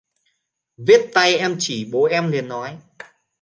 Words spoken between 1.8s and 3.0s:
bố em liền nói